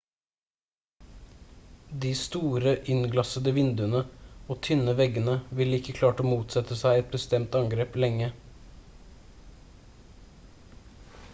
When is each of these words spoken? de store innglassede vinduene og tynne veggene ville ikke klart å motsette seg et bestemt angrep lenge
de 2.05 2.13
store 2.21 2.71
innglassede 2.93 3.53
vinduene 3.57 4.01
og 4.05 4.57
tynne 4.67 4.95
veggene 5.01 5.35
ville 5.59 5.79
ikke 5.81 5.95
klart 5.99 6.23
å 6.23 6.27
motsette 6.29 6.79
seg 6.81 7.03
et 7.03 7.13
bestemt 7.17 7.59
angrep 7.61 7.99
lenge 8.05 8.31